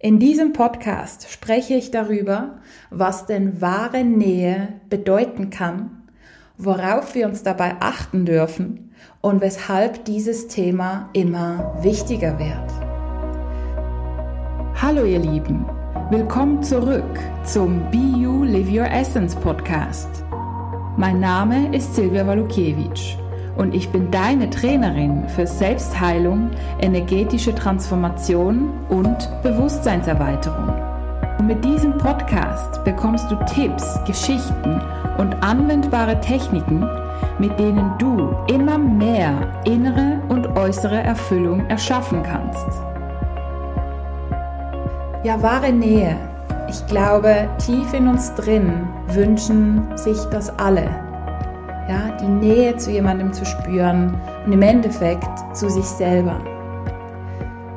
In 0.00 0.20
diesem 0.20 0.52
Podcast 0.52 1.28
spreche 1.28 1.74
ich 1.74 1.90
darüber, 1.90 2.58
was 2.88 3.26
denn 3.26 3.60
wahre 3.60 4.04
Nähe 4.04 4.74
bedeuten 4.88 5.50
kann, 5.50 6.04
worauf 6.56 7.16
wir 7.16 7.26
uns 7.26 7.42
dabei 7.42 7.74
achten 7.80 8.24
dürfen 8.24 8.92
und 9.20 9.40
weshalb 9.40 10.04
dieses 10.04 10.46
Thema 10.46 11.08
immer 11.14 11.76
wichtiger 11.82 12.38
wird. 12.38 12.70
Hallo 14.80 15.04
ihr 15.04 15.18
Lieben, 15.18 15.66
willkommen 16.10 16.62
zurück 16.62 17.18
zum 17.42 17.90
Be 17.90 18.20
You 18.20 18.44
Live 18.44 18.70
Your 18.70 18.88
Essence 18.88 19.34
Podcast. 19.34 20.22
Mein 20.96 21.18
Name 21.18 21.74
ist 21.74 21.96
Silvia 21.96 22.24
Walukiewicz 22.24 23.16
und 23.58 23.74
ich 23.74 23.90
bin 23.90 24.10
deine 24.10 24.48
Trainerin 24.48 25.28
für 25.28 25.46
Selbstheilung, 25.46 26.50
energetische 26.80 27.54
Transformation 27.54 28.70
und 28.88 29.28
Bewusstseinserweiterung. 29.42 30.72
Und 31.38 31.46
mit 31.48 31.64
diesem 31.64 31.98
Podcast 31.98 32.82
bekommst 32.84 33.30
du 33.30 33.36
Tipps, 33.52 33.98
Geschichten 34.06 34.80
und 35.18 35.34
anwendbare 35.42 36.20
Techniken, 36.20 36.88
mit 37.38 37.58
denen 37.58 37.92
du 37.98 38.34
immer 38.46 38.78
mehr 38.78 39.52
innere 39.64 40.20
und 40.28 40.46
äußere 40.56 41.02
Erfüllung 41.02 41.66
erschaffen 41.68 42.22
kannst. 42.22 42.66
Ja, 45.24 45.42
wahre 45.42 45.72
Nähe. 45.72 46.16
Ich 46.68 46.86
glaube, 46.86 47.48
tief 47.58 47.92
in 47.92 48.06
uns 48.06 48.32
drin 48.34 48.86
wünschen 49.08 49.82
sich 49.96 50.18
das 50.30 50.56
alle 50.58 51.07
die 52.28 52.46
Nähe 52.46 52.76
zu 52.76 52.90
jemandem 52.90 53.32
zu 53.32 53.44
spüren 53.44 54.14
und 54.44 54.52
im 54.52 54.62
Endeffekt 54.62 55.56
zu 55.56 55.70
sich 55.70 55.84
selber. 55.84 56.40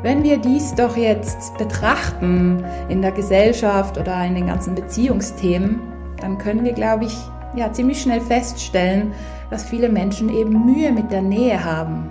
Wenn 0.03 0.23
wir 0.23 0.37
dies 0.37 0.75
doch 0.75 0.97
jetzt 0.97 1.57
betrachten 1.57 2.63
in 2.89 3.01
der 3.01 3.11
Gesellschaft 3.11 3.97
oder 3.97 4.25
in 4.25 4.35
den 4.35 4.47
ganzen 4.47 4.75
Beziehungsthemen, 4.75 5.79
dann 6.19 6.37
können 6.37 6.65
wir, 6.65 6.73
glaube 6.73 7.05
ich, 7.05 7.17
ja, 7.55 7.71
ziemlich 7.71 8.01
schnell 8.01 8.21
feststellen, 8.21 9.13
dass 9.49 9.63
viele 9.63 9.89
Menschen 9.89 10.29
eben 10.29 10.65
Mühe 10.65 10.91
mit 10.91 11.11
der 11.11 11.21
Nähe 11.21 11.63
haben. 11.63 12.09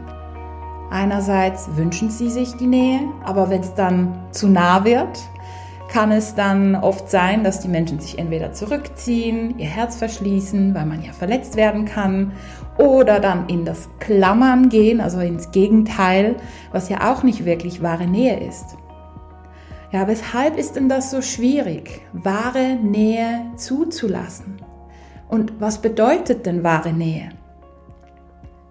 Einerseits 0.91 1.69
wünschen 1.77 2.11
sie 2.11 2.31
sich 2.31 2.56
die 2.56 2.67
Nähe, 2.67 3.00
aber 3.25 3.50
wenn 3.50 3.61
es 3.61 3.75
dann 3.75 4.19
zu 4.31 4.48
nah 4.48 4.84
wird, 4.84 5.20
kann 5.91 6.13
es 6.13 6.35
dann 6.35 6.77
oft 6.77 7.11
sein, 7.11 7.43
dass 7.43 7.61
die 7.61 7.69
Menschen 7.69 7.99
sich 7.99 8.19
entweder 8.19 8.53
zurückziehen, 8.53 9.59
ihr 9.59 9.67
Herz 9.67 9.97
verschließen, 9.97 10.75
weil 10.75 10.87
man 10.87 11.03
ja 11.03 11.13
verletzt 11.13 11.57
werden 11.57 11.85
kann, 11.85 12.33
oder 12.79 13.21
dann 13.21 13.49
in 13.49 13.65
das 13.65 13.89
Klammern 13.99 14.69
gehen, 14.69 15.01
also 15.01 15.19
ins 15.21 15.51
Gegenteil, 15.51 16.37
was 16.73 16.89
ja 16.89 17.13
auch 17.13 17.23
nicht 17.25 17.45
wirklich 17.45 17.83
wahre 17.83 18.07
Nähe 18.07 18.39
ist. 18.47 18.77
Ja, 19.93 20.07
weshalb 20.07 20.57
ist 20.57 20.77
denn 20.77 20.89
das 20.89 21.11
so 21.11 21.21
schwierig, 21.21 22.03
wahre 22.13 22.77
Nähe 22.77 23.47
zuzulassen? 23.57 24.63
Und 25.29 25.61
was 25.61 25.83
bedeutet 25.83 26.47
denn 26.47 26.63
wahre 26.63 26.93
Nähe? 26.93 27.31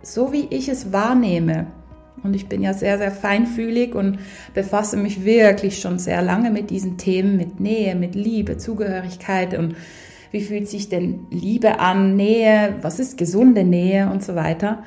So 0.01 0.31
wie 0.31 0.47
ich 0.49 0.69
es 0.69 0.93
wahrnehme, 0.93 1.67
und 2.23 2.35
ich 2.35 2.47
bin 2.47 2.61
ja 2.61 2.73
sehr, 2.73 2.97
sehr 2.97 3.11
feinfühlig 3.11 3.95
und 3.95 4.19
befasse 4.53 4.97
mich 4.97 5.23
wirklich 5.23 5.79
schon 5.79 5.99
sehr 5.99 6.21
lange 6.21 6.51
mit 6.51 6.69
diesen 6.69 6.97
Themen, 6.97 7.37
mit 7.37 7.59
Nähe, 7.59 7.95
mit 7.95 8.15
Liebe, 8.15 8.57
Zugehörigkeit 8.57 9.57
und 9.57 9.75
wie 10.31 10.41
fühlt 10.41 10.67
sich 10.67 10.89
denn 10.89 11.27
Liebe 11.31 11.79
an, 11.79 12.15
Nähe, 12.15 12.75
was 12.81 12.99
ist 12.99 13.17
gesunde 13.17 13.63
Nähe 13.63 14.09
und 14.11 14.23
so 14.23 14.35
weiter. 14.35 14.83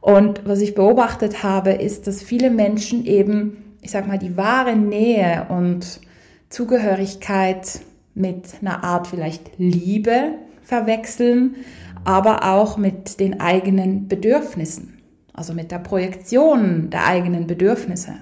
Und 0.00 0.46
was 0.46 0.60
ich 0.60 0.74
beobachtet 0.74 1.42
habe, 1.42 1.72
ist, 1.72 2.06
dass 2.06 2.22
viele 2.22 2.50
Menschen 2.50 3.04
eben, 3.04 3.74
ich 3.82 3.90
sag 3.90 4.06
mal, 4.06 4.18
die 4.18 4.36
wahre 4.36 4.76
Nähe 4.76 5.46
und 5.48 6.00
Zugehörigkeit 6.48 7.80
mit 8.14 8.54
einer 8.60 8.84
Art 8.84 9.08
vielleicht 9.08 9.58
Liebe 9.58 10.34
verwechseln, 10.62 11.56
aber 12.04 12.44
auch 12.44 12.76
mit 12.76 13.18
den 13.18 13.40
eigenen 13.40 14.06
Bedürfnissen 14.06 14.95
also 15.36 15.52
mit 15.52 15.70
der 15.70 15.78
Projektion 15.78 16.90
der 16.90 17.06
eigenen 17.06 17.46
Bedürfnisse. 17.46 18.14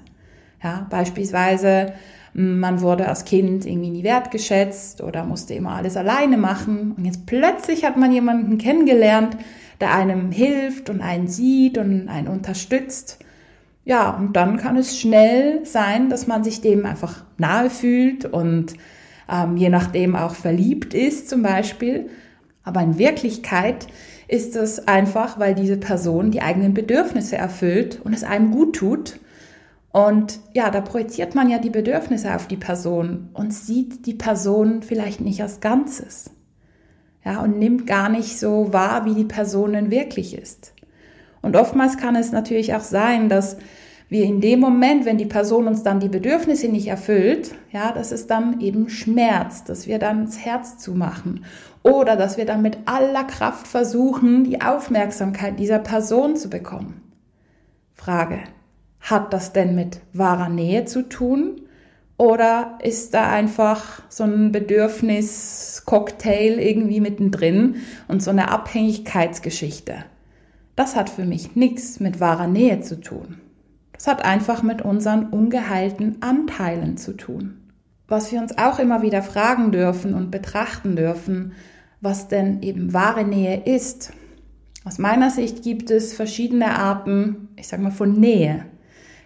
Ja, 0.63 0.87
beispielsweise, 0.91 1.93
man 2.33 2.81
wurde 2.81 3.09
als 3.09 3.25
Kind 3.25 3.65
irgendwie 3.65 3.91
nie 3.91 4.03
wertgeschätzt 4.03 5.03
oder 5.03 5.25
musste 5.25 5.55
immer 5.55 5.73
alles 5.77 5.97
alleine 5.97 6.37
machen 6.37 6.93
und 6.97 7.05
jetzt 7.05 7.27
plötzlich 7.27 7.85
hat 7.85 7.97
man 7.97 8.11
jemanden 8.11 8.59
kennengelernt, 8.59 9.37
der 9.81 9.95
einem 9.95 10.33
hilft 10.33 10.91
und 10.91 11.01
einen 11.01 11.29
sieht 11.29 11.79
und 11.79 12.09
einen 12.09 12.29
unterstützt. 12.29 13.19
Ja, 13.85 14.11
und 14.11 14.35
dann 14.35 14.57
kann 14.57 14.77
es 14.77 14.99
schnell 14.99 15.65
sein, 15.65 16.09
dass 16.09 16.27
man 16.27 16.43
sich 16.43 16.61
dem 16.61 16.87
einfach 16.87 17.25
nahe 17.37 17.71
fühlt 17.71 18.25
und 18.25 18.75
ähm, 19.31 19.57
je 19.57 19.69
nachdem 19.69 20.17
auch 20.17 20.35
verliebt 20.35 20.95
ist 20.95 21.29
zum 21.29 21.43
Beispiel. 21.43 22.09
Aber 22.63 22.81
in 22.81 22.99
Wirklichkeit 22.99 23.87
ist 24.35 24.57
es 24.57 24.89
einfach, 24.89 25.39
weil 25.39 25.55
diese 25.55 25.77
Person 25.77 26.33
die 26.33 26.43
eigenen 26.43 26.75
Bedürfnisse 26.75 27.37
erfüllt 27.37 28.01
und 28.03 28.13
es 28.13 28.25
einem 28.25 28.51
gut 28.51 28.75
tut. 28.75 29.21
Und 29.93 30.41
ja, 30.53 30.71
da 30.71 30.81
projiziert 30.81 31.37
man 31.37 31.49
ja 31.49 31.59
die 31.59 31.71
Bedürfnisse 31.71 32.35
auf 32.35 32.49
die 32.49 32.57
Person 32.57 33.29
und 33.33 33.55
sieht 33.55 34.07
die 34.07 34.15
Person 34.15 34.83
vielleicht 34.83 35.21
nicht 35.21 35.41
als 35.41 35.61
Ganzes. 35.61 36.33
Ja, 37.25 37.43
und 37.43 37.61
nimmt 37.61 37.87
gar 37.87 38.09
nicht 38.09 38.41
so 38.41 38.73
wahr, 38.73 39.05
wie 39.05 39.15
die 39.15 39.25
Person 39.25 39.91
wirklich 39.93 40.37
ist. 40.37 40.75
Und 41.41 41.55
oftmals 41.55 41.97
kann 41.97 42.17
es 42.17 42.33
natürlich 42.33 42.75
auch 42.75 42.81
sein, 42.81 43.29
dass 43.29 43.57
wir 44.15 44.25
in 44.25 44.41
dem 44.41 44.61
Moment, 44.61 45.05
wenn 45.05 45.19
die 45.19 45.27
Person 45.27 45.67
uns 45.67 45.83
dann 45.83 45.99
die 45.99 46.09
Bedürfnisse 46.09 46.69
nicht 46.69 46.87
erfüllt, 46.87 47.57
ja, 47.73 47.91
dass 47.91 48.13
es 48.13 48.29
dann 48.29 48.61
eben 48.61 48.89
schmerzt, 48.89 49.69
dass 49.69 49.89
wir 49.89 49.99
dann 49.99 50.27
das 50.27 50.39
Herz 50.39 50.79
zumachen 50.79 51.45
oder 51.83 52.15
dass 52.15 52.37
wir 52.37 52.47
dann 52.47 52.63
mit 52.63 52.79
aller 52.85 53.25
Kraft 53.25 53.67
versuchen, 53.67 54.45
die 54.45 54.61
Aufmerksamkeit 54.61 55.59
dieser 55.59 55.81
Person 55.81 56.37
zu 56.37 56.49
bekommen. 56.49 57.03
Frage, 57.93 58.39
hat 59.01 59.33
das 59.33 59.53
denn 59.53 59.75
mit 59.75 59.99
wahrer 60.13 60.49
Nähe 60.49 60.85
zu 60.85 61.09
tun? 61.09 61.63
Oder 62.17 62.79
ist 62.85 63.15
da 63.15 63.33
einfach 63.33 64.01
so 64.09 64.23
ein 64.23 64.53
Bedürfnis-Cocktail 64.53 66.61
irgendwie 66.61 67.01
mittendrin 67.01 67.79
und 68.07 68.23
so 68.23 68.31
eine 68.31 68.53
Abhängigkeitsgeschichte? 68.53 70.05
Das 70.77 70.95
hat 70.95 71.11
für 71.11 71.25
mich 71.25 71.57
nichts 71.57 71.99
mit 71.99 72.21
wahrer 72.21 72.47
Nähe 72.47 72.81
zu 72.81 73.01
tun. 73.01 73.41
Das 73.95 74.07
hat 74.07 74.25
einfach 74.25 74.63
mit 74.63 74.83
unseren 74.83 75.29
ungeheilten 75.29 76.21
Anteilen 76.21 76.97
zu 76.97 77.17
tun. 77.17 77.61
Was 78.07 78.31
wir 78.33 78.41
uns 78.41 78.59
auch 78.59 78.79
immer 78.79 79.03
wieder 79.03 79.23
fragen 79.23 79.73
dürfen 79.73 80.15
und 80.15 80.31
betrachten 80.31 80.97
dürfen, 80.97 81.53
was 82.01 82.29
denn 82.29 82.63
eben 82.63 82.93
wahre 82.93 83.25
Nähe 83.25 83.63
ist. 83.65 84.13
Aus 84.85 84.99
meiner 84.99 85.31
Sicht 85.31 85.63
gibt 85.63 85.91
es 85.91 86.13
verschiedene 86.13 86.79
Arten, 86.79 87.49
ich 87.57 87.69
sage 87.69 87.83
mal, 87.83 87.91
von 87.91 88.13
Nähe. 88.13 88.67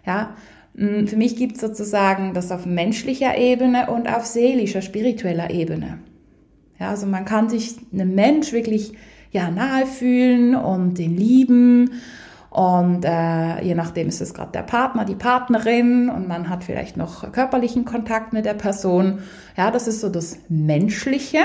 Ja, 0.07 0.37
für 0.75 1.17
mich 1.17 1.35
gibt 1.35 1.57
es 1.57 1.61
sozusagen 1.61 2.35
das 2.35 2.53
auf 2.53 2.65
menschlicher 2.65 3.37
Ebene 3.37 3.91
und 3.91 4.09
auf 4.09 4.25
seelischer, 4.27 4.81
spiritueller 4.81 5.51
Ebene. 5.51 5.99
Ja, 6.79 6.91
also 6.91 7.07
man 7.07 7.25
kann 7.25 7.49
sich 7.49 7.75
einem 7.93 8.15
Mensch 8.15 8.53
wirklich 8.53 8.93
ja 9.33 9.51
nahe 9.51 9.87
fühlen 9.87 10.55
und 10.55 10.99
den 10.99 11.17
lieben 11.17 11.91
und 12.51 13.05
äh, 13.05 13.63
je 13.63 13.75
nachdem 13.75 14.09
ist 14.09 14.21
es 14.21 14.33
gerade 14.33 14.53
der 14.53 14.63
Partner, 14.63 15.05
die 15.05 15.15
Partnerin 15.15 16.09
und 16.09 16.29
man 16.29 16.49
hat 16.49 16.65
vielleicht 16.65 16.97
noch 16.97 17.31
körperlichen 17.31 17.85
Kontakt 17.85 18.33
mit 18.33 18.47
der 18.47 18.55
Person. 18.55 19.21
Ja, 19.57 19.71
das 19.71 19.87
ist 19.87 20.01
so 20.01 20.09
das 20.09 20.39
Menschliche. 20.49 21.41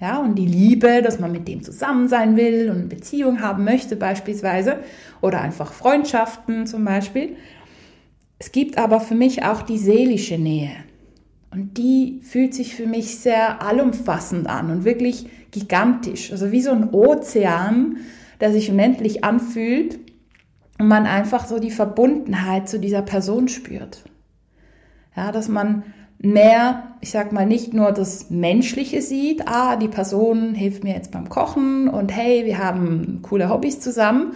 Ja, 0.00 0.18
und 0.18 0.34
die 0.34 0.46
Liebe, 0.46 1.00
dass 1.02 1.20
man 1.20 1.32
mit 1.32 1.48
dem 1.48 1.62
zusammen 1.62 2.08
sein 2.08 2.36
will 2.36 2.68
und 2.70 2.76
eine 2.76 2.86
Beziehung 2.86 3.40
haben 3.40 3.64
möchte 3.64 3.96
beispielsweise 3.96 4.78
oder 5.22 5.40
einfach 5.40 5.72
Freundschaften 5.72 6.66
zum 6.66 6.84
Beispiel. 6.84 7.36
Es 8.38 8.52
gibt 8.52 8.76
aber 8.76 9.00
für 9.00 9.14
mich 9.14 9.44
auch 9.44 9.62
die 9.62 9.78
seelische 9.78 10.36
Nähe. 10.36 10.72
Und 11.50 11.78
die 11.78 12.20
fühlt 12.22 12.52
sich 12.52 12.74
für 12.74 12.86
mich 12.86 13.18
sehr 13.18 13.62
allumfassend 13.62 14.46
an 14.48 14.70
und 14.70 14.84
wirklich 14.84 15.26
gigantisch. 15.50 16.30
Also 16.30 16.52
wie 16.52 16.60
so 16.60 16.72
ein 16.72 16.90
Ozean, 16.92 17.96
der 18.40 18.52
sich 18.52 18.70
unendlich 18.70 19.24
anfühlt 19.24 19.98
und 20.78 20.88
man 20.88 21.06
einfach 21.06 21.46
so 21.46 21.58
die 21.58 21.70
Verbundenheit 21.70 22.68
zu 22.68 22.78
dieser 22.78 23.02
Person 23.02 23.48
spürt. 23.48 24.04
Ja, 25.16 25.32
dass 25.32 25.48
man 25.48 25.82
mehr, 26.18 26.96
ich 27.00 27.10
sag 27.10 27.32
mal, 27.32 27.46
nicht 27.46 27.74
nur 27.74 27.92
das 27.92 28.30
Menschliche 28.30 29.02
sieht, 29.02 29.48
ah, 29.48 29.76
die 29.76 29.88
Person 29.88 30.54
hilft 30.54 30.84
mir 30.84 30.94
jetzt 30.94 31.12
beim 31.12 31.28
Kochen 31.28 31.88
und 31.88 32.14
hey, 32.14 32.44
wir 32.44 32.58
haben 32.58 33.20
coole 33.22 33.48
Hobbys 33.48 33.80
zusammen, 33.80 34.32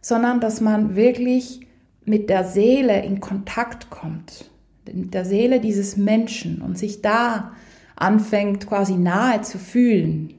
sondern 0.00 0.40
dass 0.40 0.60
man 0.60 0.94
wirklich 0.96 1.66
mit 2.04 2.28
der 2.28 2.44
Seele 2.44 3.04
in 3.04 3.20
Kontakt 3.20 3.90
kommt, 3.90 4.50
mit 4.92 5.14
der 5.14 5.24
Seele 5.24 5.60
dieses 5.60 5.96
Menschen 5.96 6.60
und 6.60 6.76
sich 6.76 7.02
da 7.02 7.52
anfängt 7.96 8.66
quasi 8.66 8.94
nahe 8.94 9.42
zu 9.42 9.58
fühlen. 9.58 10.34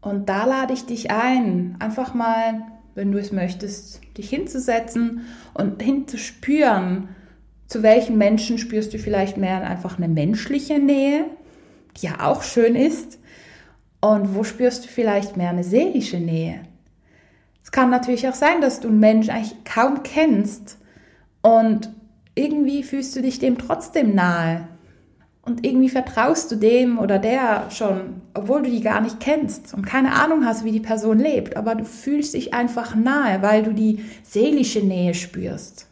Und 0.00 0.28
da 0.28 0.44
lade 0.44 0.72
ich 0.72 0.86
dich 0.86 1.10
ein, 1.10 1.76
einfach 1.78 2.14
mal, 2.14 2.62
wenn 2.96 3.12
du 3.12 3.18
es 3.18 3.30
möchtest, 3.30 4.00
dich 4.16 4.30
hinzusetzen 4.30 5.26
und 5.54 5.80
hinzuspüren, 5.80 7.08
Zu 7.68 7.82
welchen 7.82 8.16
Menschen 8.16 8.58
spürst 8.58 8.94
du 8.94 8.98
vielleicht 8.98 9.36
mehr 9.36 9.66
einfach 9.66 9.98
eine 9.98 10.08
menschliche 10.08 10.78
Nähe, 10.78 11.24
die 11.96 12.06
ja 12.06 12.20
auch 12.24 12.42
schön 12.42 12.76
ist? 12.76 13.18
Und 14.00 14.34
wo 14.36 14.44
spürst 14.44 14.84
du 14.84 14.88
vielleicht 14.88 15.36
mehr 15.36 15.50
eine 15.50 15.64
seelische 15.64 16.18
Nähe? 16.18 16.60
Es 17.64 17.72
kann 17.72 17.90
natürlich 17.90 18.28
auch 18.28 18.34
sein, 18.34 18.60
dass 18.60 18.78
du 18.78 18.88
einen 18.88 19.00
Menschen 19.00 19.30
eigentlich 19.30 19.64
kaum 19.64 20.04
kennst 20.04 20.78
und 21.42 21.90
irgendwie 22.36 22.84
fühlst 22.84 23.16
du 23.16 23.22
dich 23.22 23.40
dem 23.40 23.58
trotzdem 23.58 24.14
nahe. 24.14 24.68
Und 25.46 25.64
irgendwie 25.64 25.88
vertraust 25.88 26.50
du 26.50 26.56
dem 26.56 26.98
oder 26.98 27.20
der 27.20 27.70
schon, 27.70 28.20
obwohl 28.34 28.64
du 28.64 28.70
die 28.70 28.80
gar 28.80 29.00
nicht 29.00 29.20
kennst 29.20 29.74
und 29.74 29.86
keine 29.86 30.12
Ahnung 30.12 30.44
hast, 30.44 30.64
wie 30.64 30.72
die 30.72 30.80
Person 30.80 31.20
lebt. 31.20 31.56
Aber 31.56 31.76
du 31.76 31.84
fühlst 31.84 32.34
dich 32.34 32.52
einfach 32.52 32.96
nahe, 32.96 33.42
weil 33.42 33.62
du 33.62 33.72
die 33.72 34.00
seelische 34.24 34.80
Nähe 34.80 35.14
spürst. 35.14 35.86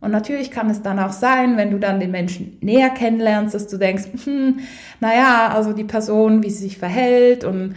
Und 0.00 0.10
natürlich 0.10 0.50
kann 0.50 0.68
es 0.70 0.82
dann 0.82 0.98
auch 0.98 1.12
sein, 1.12 1.56
wenn 1.56 1.70
du 1.70 1.78
dann 1.78 2.00
den 2.00 2.10
Menschen 2.10 2.58
näher 2.60 2.90
kennenlernst, 2.90 3.54
dass 3.54 3.68
du 3.68 3.78
denkst, 3.78 4.06
hm, 4.24 4.58
naja, 4.98 5.52
also 5.54 5.72
die 5.72 5.84
Person, 5.84 6.42
wie 6.42 6.50
sie 6.50 6.64
sich 6.64 6.76
verhält 6.76 7.44
und 7.44 7.76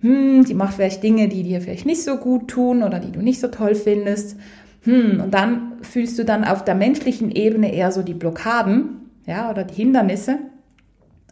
hm, 0.00 0.46
die 0.46 0.54
macht 0.54 0.74
vielleicht 0.74 1.02
Dinge, 1.02 1.28
die 1.28 1.42
dir 1.42 1.60
vielleicht 1.60 1.84
nicht 1.84 2.02
so 2.02 2.16
gut 2.16 2.48
tun 2.48 2.82
oder 2.82 2.98
die 2.98 3.12
du 3.12 3.20
nicht 3.20 3.40
so 3.40 3.48
toll 3.48 3.74
findest. 3.74 4.38
Hm, 4.84 5.20
und 5.22 5.34
dann 5.34 5.74
fühlst 5.82 6.18
du 6.18 6.24
dann 6.24 6.44
auf 6.44 6.64
der 6.64 6.74
menschlichen 6.74 7.30
Ebene 7.30 7.74
eher 7.74 7.92
so 7.92 8.02
die 8.02 8.14
Blockaden 8.14 9.03
ja, 9.26 9.50
oder 9.50 9.64
die 9.64 9.74
Hindernisse. 9.74 10.38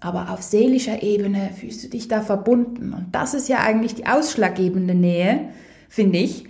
Aber 0.01 0.31
auf 0.31 0.43
seelischer 0.43 1.03
Ebene 1.03 1.51
fühlst 1.59 1.85
du 1.85 1.89
dich 1.89 2.09
da 2.09 2.23
verbunden. 2.23 2.93
Und 2.93 3.09
das 3.13 3.35
ist 3.35 3.49
ja 3.49 3.59
eigentlich 3.59 3.95
die 3.95 4.07
ausschlaggebende 4.07 4.95
Nähe, 4.95 5.51
finde 5.89 6.19
ich. 6.19 6.47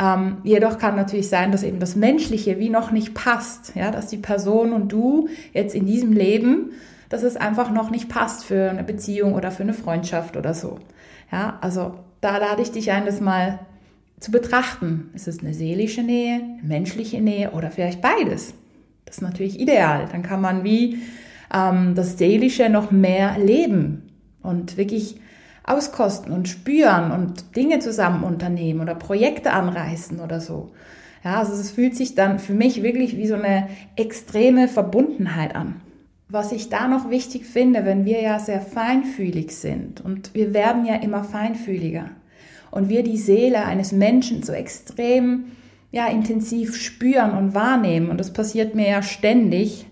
Ähm, 0.00 0.38
jedoch 0.44 0.78
kann 0.78 0.96
natürlich 0.96 1.28
sein, 1.28 1.52
dass 1.52 1.62
eben 1.62 1.80
das 1.80 1.96
Menschliche 1.96 2.58
wie 2.58 2.70
noch 2.70 2.92
nicht 2.92 3.14
passt. 3.14 3.74
Ja, 3.74 3.90
dass 3.90 4.08
die 4.08 4.18
Person 4.18 4.72
und 4.72 4.92
du 4.92 5.28
jetzt 5.52 5.74
in 5.74 5.86
diesem 5.86 6.12
Leben, 6.12 6.70
dass 7.08 7.22
es 7.22 7.36
einfach 7.36 7.70
noch 7.70 7.90
nicht 7.90 8.08
passt 8.08 8.44
für 8.44 8.70
eine 8.70 8.84
Beziehung 8.84 9.34
oder 9.34 9.50
für 9.50 9.64
eine 9.64 9.74
Freundschaft 9.74 10.36
oder 10.36 10.54
so. 10.54 10.78
Ja, 11.32 11.58
also 11.60 11.94
da 12.20 12.38
lade 12.38 12.62
ich 12.62 12.70
dich 12.70 12.92
ein, 12.92 13.06
das 13.06 13.20
mal 13.20 13.60
zu 14.20 14.30
betrachten. 14.30 15.10
Ist 15.14 15.28
es 15.28 15.40
eine 15.40 15.52
seelische 15.52 16.02
Nähe, 16.02 16.34
eine 16.34 16.62
menschliche 16.62 17.20
Nähe 17.20 17.50
oder 17.50 17.70
vielleicht 17.70 18.00
beides? 18.00 18.54
Ist 19.14 19.22
natürlich 19.22 19.60
ideal. 19.60 20.08
Dann 20.10 20.24
kann 20.24 20.40
man 20.40 20.64
wie 20.64 20.98
ähm, 21.54 21.94
das 21.94 22.18
Seelische 22.18 22.68
noch 22.68 22.90
mehr 22.90 23.38
leben 23.38 24.10
und 24.42 24.76
wirklich 24.76 25.20
auskosten 25.62 26.32
und 26.32 26.48
spüren 26.48 27.12
und 27.12 27.54
Dinge 27.54 27.78
zusammen 27.78 28.24
unternehmen 28.24 28.80
oder 28.80 28.96
Projekte 28.96 29.52
anreißen 29.52 30.18
oder 30.18 30.40
so. 30.40 30.72
Ja, 31.22 31.38
also 31.38 31.52
es 31.52 31.70
fühlt 31.70 31.96
sich 31.96 32.16
dann 32.16 32.40
für 32.40 32.54
mich 32.54 32.82
wirklich 32.82 33.16
wie 33.16 33.28
so 33.28 33.36
eine 33.36 33.68
extreme 33.94 34.66
Verbundenheit 34.66 35.54
an. 35.54 35.80
Was 36.28 36.50
ich 36.50 36.68
da 36.68 36.88
noch 36.88 37.08
wichtig 37.08 37.46
finde, 37.46 37.84
wenn 37.84 38.04
wir 38.04 38.20
ja 38.20 38.40
sehr 38.40 38.60
feinfühlig 38.60 39.54
sind 39.54 40.00
und 40.00 40.34
wir 40.34 40.54
werden 40.54 40.86
ja 40.86 40.96
immer 40.96 41.22
feinfühliger 41.22 42.10
und 42.72 42.88
wir 42.88 43.04
die 43.04 43.16
Seele 43.16 43.64
eines 43.64 43.92
Menschen 43.92 44.42
so 44.42 44.52
extrem 44.52 45.52
ja, 45.94 46.08
intensiv 46.08 46.74
spüren 46.74 47.38
und 47.38 47.54
wahrnehmen, 47.54 48.10
und 48.10 48.18
das 48.18 48.32
passiert 48.32 48.74
mir 48.74 48.88
ja 48.88 49.00
ständig, 49.00 49.86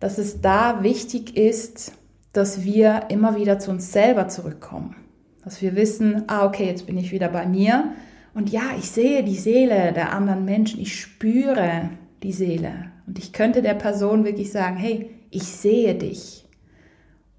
dass 0.00 0.18
es 0.18 0.40
da 0.40 0.82
wichtig 0.82 1.36
ist, 1.36 1.92
dass 2.32 2.64
wir 2.64 3.04
immer 3.10 3.36
wieder 3.36 3.60
zu 3.60 3.70
uns 3.70 3.92
selber 3.92 4.26
zurückkommen. 4.26 4.96
Dass 5.44 5.62
wir 5.62 5.76
wissen, 5.76 6.24
ah, 6.26 6.46
okay, 6.46 6.66
jetzt 6.66 6.86
bin 6.86 6.98
ich 6.98 7.12
wieder 7.12 7.28
bei 7.28 7.46
mir. 7.46 7.92
Und 8.34 8.50
ja, 8.50 8.62
ich 8.76 8.90
sehe 8.90 9.22
die 9.22 9.36
Seele 9.36 9.92
der 9.92 10.12
anderen 10.12 10.44
Menschen, 10.44 10.80
ich 10.80 11.00
spüre 11.00 11.90
die 12.24 12.32
Seele. 12.32 12.90
Und 13.06 13.16
ich 13.18 13.32
könnte 13.32 13.62
der 13.62 13.74
Person 13.74 14.24
wirklich 14.24 14.50
sagen, 14.50 14.78
hey, 14.78 15.10
ich 15.30 15.44
sehe 15.44 15.94
dich. 15.94 16.44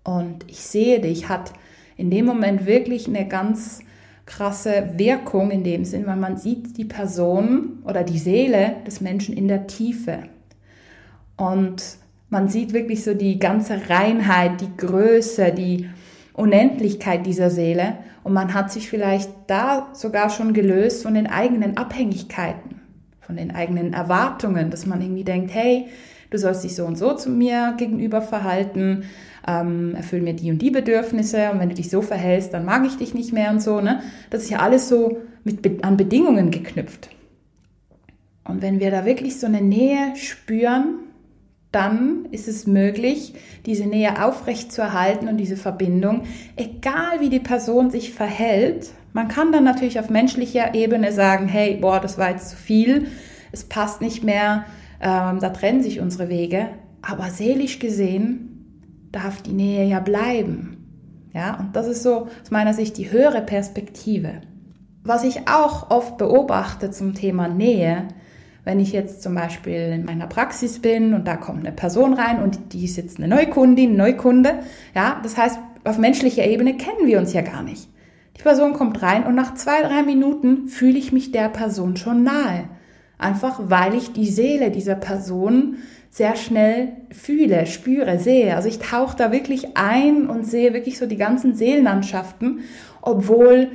Und 0.05 0.49
ich 0.49 0.61
sehe 0.61 1.01
dich 1.01 1.27
hat 1.27 1.51
in 1.97 2.09
dem 2.09 2.25
Moment 2.25 2.65
wirklich 2.65 3.07
eine 3.07 3.27
ganz 3.27 3.81
krasse 4.25 4.91
Wirkung 4.95 5.51
in 5.51 5.63
dem 5.63 5.85
Sinn, 5.85 6.05
weil 6.07 6.15
man 6.15 6.37
sieht 6.37 6.77
die 6.77 6.85
Person 6.85 7.79
oder 7.85 8.03
die 8.03 8.19
Seele 8.19 8.77
des 8.85 9.01
Menschen 9.01 9.35
in 9.35 9.47
der 9.47 9.67
Tiefe. 9.67 10.19
Und 11.37 11.97
man 12.29 12.47
sieht 12.47 12.73
wirklich 12.73 13.03
so 13.03 13.13
die 13.13 13.39
ganze 13.39 13.89
Reinheit, 13.89 14.61
die 14.61 14.77
Größe, 14.77 15.51
die 15.51 15.89
Unendlichkeit 16.33 17.25
dieser 17.25 17.49
Seele. 17.49 17.97
Und 18.23 18.33
man 18.33 18.53
hat 18.53 18.71
sich 18.71 18.89
vielleicht 18.89 19.29
da 19.47 19.89
sogar 19.93 20.29
schon 20.29 20.53
gelöst 20.53 21.03
von 21.03 21.13
den 21.13 21.27
eigenen 21.27 21.77
Abhängigkeiten, 21.77 22.79
von 23.19 23.35
den 23.35 23.53
eigenen 23.53 23.93
Erwartungen, 23.93 24.69
dass 24.69 24.85
man 24.85 25.01
irgendwie 25.01 25.23
denkt, 25.23 25.53
hey, 25.53 25.87
du 26.29 26.37
sollst 26.37 26.63
dich 26.63 26.75
so 26.75 26.85
und 26.85 26.97
so 26.97 27.15
zu 27.15 27.29
mir 27.29 27.73
gegenüber 27.77 28.21
verhalten, 28.21 29.03
ähm, 29.47 29.95
erfüll 29.95 30.21
mir 30.21 30.33
die 30.33 30.51
und 30.51 30.61
die 30.61 30.71
Bedürfnisse 30.71 31.51
und 31.51 31.59
wenn 31.59 31.69
du 31.69 31.75
dich 31.75 31.89
so 31.89 32.01
verhältst, 32.01 32.53
dann 32.53 32.65
mag 32.65 32.85
ich 32.85 32.97
dich 32.97 33.13
nicht 33.13 33.33
mehr 33.33 33.51
und 33.51 33.61
so. 33.61 33.81
Ne? 33.81 34.01
Das 34.29 34.43
ist 34.43 34.49
ja 34.49 34.59
alles 34.59 34.89
so 34.89 35.17
mit, 35.43 35.83
an 35.83 35.97
Bedingungen 35.97 36.51
geknüpft. 36.51 37.09
Und 38.43 38.61
wenn 38.61 38.79
wir 38.79 38.91
da 38.91 39.05
wirklich 39.05 39.39
so 39.39 39.47
eine 39.47 39.61
Nähe 39.61 40.15
spüren, 40.15 40.95
dann 41.71 42.25
ist 42.31 42.47
es 42.47 42.67
möglich, 42.67 43.33
diese 43.65 43.85
Nähe 43.85 44.25
aufrecht 44.25 44.73
zu 44.73 44.81
erhalten 44.81 45.27
und 45.29 45.37
diese 45.37 45.55
Verbindung, 45.55 46.23
egal 46.57 47.19
wie 47.19 47.29
die 47.29 47.39
Person 47.39 47.91
sich 47.91 48.13
verhält. 48.13 48.89
Man 49.13 49.29
kann 49.29 49.51
dann 49.51 49.63
natürlich 49.63 49.99
auf 49.99 50.09
menschlicher 50.09 50.75
Ebene 50.75 51.13
sagen, 51.13 51.47
hey, 51.47 51.77
boah, 51.79 51.99
das 51.99 52.17
war 52.17 52.29
jetzt 52.31 52.49
zu 52.49 52.57
viel, 52.57 53.07
es 53.53 53.63
passt 53.63 54.01
nicht 54.01 54.23
mehr, 54.23 54.65
ähm, 55.01 55.39
da 55.39 55.49
trennen 55.49 55.81
sich 55.81 56.01
unsere 56.01 56.29
Wege. 56.29 56.67
Aber 57.01 57.29
seelisch 57.29 57.79
gesehen 57.79 58.50
darf 59.11 59.41
die 59.41 59.53
Nähe 59.53 59.85
ja 59.85 59.99
bleiben. 59.99 60.77
Ja, 61.33 61.57
und 61.59 61.75
das 61.75 61.87
ist 61.87 62.03
so 62.03 62.27
aus 62.41 62.51
meiner 62.51 62.73
Sicht 62.73 62.97
die 62.97 63.11
höhere 63.11 63.41
Perspektive. 63.41 64.41
Was 65.03 65.23
ich 65.23 65.47
auch 65.47 65.89
oft 65.89 66.17
beobachte 66.17 66.91
zum 66.91 67.13
Thema 67.13 67.47
Nähe, 67.47 68.07
wenn 68.63 68.79
ich 68.79 68.91
jetzt 68.91 69.23
zum 69.23 69.33
Beispiel 69.33 69.93
in 69.93 70.05
meiner 70.05 70.27
Praxis 70.27 70.79
bin 70.79 71.13
und 71.13 71.27
da 71.27 71.35
kommt 71.37 71.65
eine 71.65 71.75
Person 71.75 72.13
rein 72.13 72.43
und 72.43 72.73
die 72.73 72.85
ist 72.85 72.97
jetzt 72.97 73.17
eine 73.17 73.27
Neukundin, 73.27 73.95
Neukunde, 73.95 74.59
ja, 74.93 75.19
das 75.23 75.37
heißt, 75.37 75.57
auf 75.83 75.97
menschlicher 75.97 76.45
Ebene 76.45 76.77
kennen 76.77 77.07
wir 77.07 77.17
uns 77.17 77.33
ja 77.33 77.41
gar 77.41 77.63
nicht. 77.63 77.89
Die 78.37 78.43
Person 78.43 78.73
kommt 78.73 79.01
rein 79.01 79.25
und 79.25 79.35
nach 79.35 79.55
zwei, 79.55 79.81
drei 79.81 80.03
Minuten 80.03 80.67
fühle 80.67 80.97
ich 80.97 81.11
mich 81.11 81.31
der 81.31 81.49
Person 81.49 81.97
schon 81.97 82.23
nahe. 82.23 82.65
Einfach 83.17 83.59
weil 83.63 83.95
ich 83.95 84.13
die 84.13 84.29
Seele 84.29 84.71
dieser 84.71 84.95
Person 84.95 85.77
sehr 86.11 86.35
schnell 86.35 86.89
fühle, 87.09 87.65
spüre, 87.65 88.19
sehe. 88.19 88.55
Also 88.55 88.67
ich 88.67 88.79
tauche 88.79 89.15
da 89.15 89.31
wirklich 89.31 89.77
ein 89.77 90.27
und 90.27 90.45
sehe 90.45 90.73
wirklich 90.73 90.97
so 90.97 91.05
die 91.05 91.15
ganzen 91.15 91.55
Seelenlandschaften, 91.55 92.59
obwohl 93.01 93.69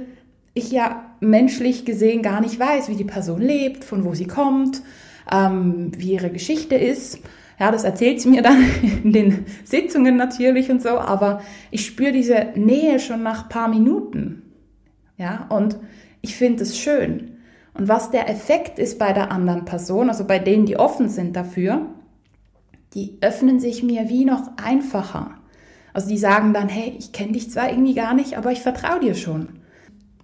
ich 0.53 0.71
ja 0.71 1.07
menschlich 1.21 1.87
gesehen 1.87 2.23
gar 2.23 2.43
nicht 2.43 2.61
weiß, 2.61 2.91
wie 2.91 2.95
die 2.95 3.05
Person 3.05 3.41
lebt, 3.41 3.85
von 3.85 4.05
wo 4.05 4.15
sie 4.15 4.27
kommt, 4.27 4.83
ähm, 5.33 5.93
wie 5.97 6.13
ihre 6.13 6.31
Geschichte 6.31 6.77
ist. 6.77 7.21
Ja, 7.59 7.73
das 7.73 7.85
erzählt 7.85 8.21
sie 8.21 8.29
mir 8.29 8.43
dann 8.43 8.63
in 9.03 9.13
den 9.15 9.47
Sitzungen 9.65 10.17
natürlich 10.17 10.71
und 10.71 10.83
so, 10.83 10.91
aber 10.91 11.41
ich 11.71 11.87
spüre 11.87 12.13
diese 12.13 12.49
Nähe 12.55 13.01
schon 13.01 13.23
nach 13.23 13.49
paar 13.49 13.69
Minuten. 13.69 14.43
Ja, 15.17 15.47
und 15.49 15.79
ich 16.21 16.37
finde 16.37 16.65
es 16.65 16.79
schön. 16.79 17.39
Und 17.73 17.89
was 17.89 18.11
der 18.11 18.29
Effekt 18.29 18.79
ist 18.79 18.99
bei 18.99 19.15
der 19.15 19.33
anderen 19.33 19.65
Person, 19.65 20.11
also 20.11 20.27
bei 20.27 20.39
denen, 20.39 20.67
die 20.67 20.79
offen 20.79 21.09
sind 21.09 21.35
dafür, 21.35 21.87
die 22.97 23.19
öffnen 23.21 23.61
sich 23.61 23.83
mir 23.83 24.09
wie 24.09 24.25
noch 24.25 24.57
einfacher. 24.57 25.35
Also 25.93 26.09
die 26.09 26.19
sagen 26.19 26.55
dann, 26.55 26.69
hey, 26.69 26.95
ich 26.99 27.13
kenne 27.13 27.33
dich 27.33 27.51
zwar 27.51 27.71
irgendwie 27.71 27.95
gar 27.95 28.15
nicht, 28.15 28.37
aber 28.39 28.53
ich 28.53 28.61
vertraue 28.61 29.01
dir 29.01 29.15
schon. 29.15 29.51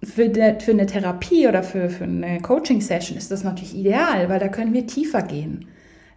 Für, 0.03 0.27
de, 0.27 0.59
für 0.59 0.71
eine 0.71 0.87
Therapie 0.87 1.47
oder 1.47 1.63
für, 1.63 1.89
für 1.89 2.03
eine 2.03 2.41
Coaching-Session 2.41 3.15
ist 3.17 3.31
das 3.31 3.43
natürlich 3.43 3.77
ideal, 3.77 4.27
weil 4.27 4.39
da 4.39 4.47
können 4.47 4.73
wir 4.73 4.87
tiefer 4.87 5.21
gehen. 5.21 5.67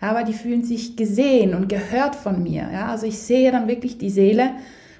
Ja, 0.01 0.11
aber 0.11 0.25
die 0.25 0.33
fühlen 0.33 0.65
sich 0.65 0.97
gesehen 0.97 1.55
und 1.55 1.69
gehört 1.69 2.17
von 2.17 2.43
mir. 2.43 2.69
Ja, 2.73 2.87
also 2.87 3.07
ich 3.07 3.19
sehe 3.19 3.53
dann 3.53 3.69
wirklich 3.69 3.99
die 3.99 4.11
Seele 4.11 4.53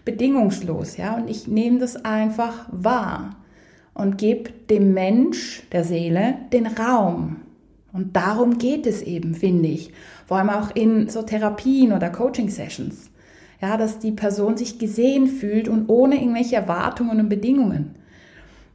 bedingungslos. 0.05 0.99
Ja, 0.99 1.17
und 1.17 1.29
ich 1.29 1.49
nehme 1.49 1.79
das 1.79 2.05
einfach 2.05 2.69
wahr 2.71 3.37
und 3.95 4.19
gebe 4.19 4.51
dem 4.69 4.93
Mensch, 4.93 5.63
der 5.73 5.85
Seele, 5.85 6.35
den 6.53 6.67
Raum. 6.67 7.37
Und 7.93 8.15
darum 8.15 8.59
geht 8.59 8.87
es 8.87 9.01
eben, 9.01 9.35
finde 9.35 9.69
ich. 9.69 9.91
Vor 10.27 10.39
allem 10.39 10.51
auch 10.51 10.75
in 10.75 11.09
so 11.09 11.23
Therapien 11.23 11.93
oder 11.93 12.11
Coaching-Sessions. 12.11 13.11
Ja, 13.63 13.77
dass 13.77 13.99
die 13.99 14.13
Person 14.13 14.57
sich 14.57 14.79
gesehen 14.79 15.29
fühlt 15.29 15.69
und 15.69 15.89
ohne 15.89 16.17
irgendwelche 16.17 16.57
Erwartungen 16.57 17.21
und 17.21 17.29
Bedingungen. 17.29 17.95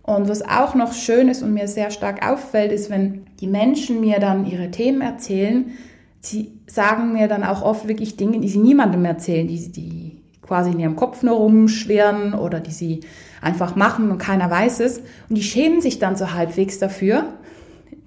Und 0.02 0.28
was 0.28 0.42
auch 0.42 0.74
noch 0.74 0.94
schön 0.94 1.30
ist 1.30 1.44
und 1.44 1.54
mir 1.54 1.68
sehr 1.68 1.92
stark 1.92 2.28
auffällt, 2.28 2.72
ist, 2.72 2.90
wenn 2.90 3.26
die 3.40 3.48
Menschen 3.48 4.02
mir 4.02 4.20
dann 4.20 4.48
ihre 4.48 4.72
Themen 4.72 5.02
erzählen, 5.02 5.72
sie 6.20 6.54
sagen 6.66 7.14
mir 7.14 7.28
dann 7.28 7.44
auch 7.44 7.62
oft 7.62 7.88
wirklich 7.88 8.18
Dinge, 8.18 8.40
die 8.40 8.50
sie 8.50 8.58
niemandem 8.58 9.06
erzählen, 9.06 9.48
die, 9.48 9.72
die 9.72 10.18
quasi 10.42 10.72
in 10.72 10.80
ihrem 10.80 10.96
Kopf 10.96 11.22
nur 11.22 11.36
rumschwirren 11.36 12.34
oder 12.34 12.60
die 12.60 12.72
sie 12.72 13.02
einfach 13.42 13.76
machen 13.76 14.10
und 14.10 14.18
keiner 14.18 14.50
weiß 14.50 14.80
es. 14.80 15.00
Und 15.30 15.38
die 15.38 15.44
schämen 15.44 15.82
sich 15.82 16.00
dann 16.00 16.16
so 16.16 16.34
halbwegs 16.34 16.80
dafür 16.80 17.26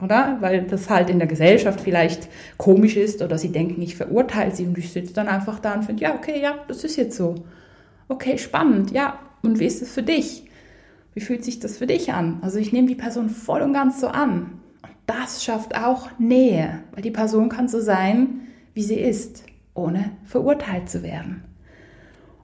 oder? 0.04 0.36
Weil 0.40 0.62
das 0.62 0.90
halt 0.90 1.10
in 1.10 1.18
der 1.18 1.28
Gesellschaft 1.28 1.80
vielleicht 1.80 2.28
komisch 2.56 2.96
ist 2.96 3.22
oder 3.22 3.38
sie 3.38 3.50
denken, 3.50 3.82
ich 3.82 3.96
verurteile 3.96 4.54
sie 4.54 4.66
und 4.66 4.78
ich 4.78 4.92
sitze 4.92 5.14
dann 5.14 5.28
einfach 5.28 5.58
da 5.58 5.74
und 5.74 5.84
finde, 5.84 6.02
ja, 6.02 6.14
okay, 6.14 6.40
ja, 6.40 6.54
das 6.68 6.84
ist 6.84 6.96
jetzt 6.96 7.16
so. 7.16 7.34
Okay, 8.08 8.38
spannend, 8.38 8.92
ja. 8.92 9.18
Und 9.42 9.58
wie 9.58 9.66
ist 9.66 9.82
es 9.82 9.92
für 9.92 10.02
dich? 10.02 10.44
Wie 11.14 11.20
fühlt 11.20 11.44
sich 11.44 11.60
das 11.60 11.78
für 11.78 11.86
dich 11.86 12.12
an? 12.12 12.38
Also 12.42 12.58
ich 12.58 12.72
nehme 12.72 12.88
die 12.88 12.94
Person 12.94 13.30
voll 13.30 13.62
und 13.62 13.72
ganz 13.72 14.00
so 14.00 14.08
an. 14.08 14.60
Und 14.82 14.92
das 15.06 15.44
schafft 15.44 15.76
auch 15.76 16.08
Nähe, 16.18 16.80
weil 16.92 17.02
die 17.02 17.10
Person 17.10 17.48
kann 17.48 17.68
so 17.68 17.80
sein, 17.80 18.48
wie 18.74 18.82
sie 18.82 18.98
ist, 18.98 19.44
ohne 19.74 20.10
verurteilt 20.24 20.88
zu 20.88 21.02
werden. 21.02 21.44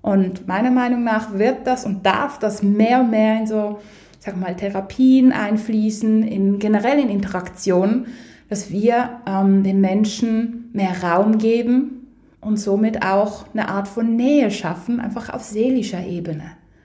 Und 0.03 0.49
meiner 0.49 0.71
Meinung 0.71 1.05
nach 1.05 1.35
wird 1.35 1.67
das 1.67 1.85
und 1.85 2.07
darf 2.07 2.39
das 2.39 2.63
mehr 2.63 3.01
und 3.01 3.11
mehr 3.11 3.41
in 3.41 3.47
so 3.47 3.81
sag 4.21 4.39
mal, 4.39 4.55
Therapien 4.55 5.33
einfließen, 5.33 6.23
in 6.23 6.59
generell 6.59 6.99
in 7.01 7.09
Interaktionen, 7.09 8.07
dass 8.49 8.71
wir 8.71 9.21
ähm, 9.27 9.65
den 9.65 9.81
Menschen 9.81 10.71
mehr 10.73 11.03
Raum 11.03 11.39
geben 11.39 12.07
und 12.41 12.59
somit 12.59 13.05
auch 13.05 13.47
eine 13.53 13.69
Art 13.69 13.89
von 13.89 14.17
Nähe 14.17 14.51
schaffen, 14.51 15.01
einfach 15.01 15.31
auf 15.31 15.43
seelischer 15.43 16.07
Ebene. 16.07 16.45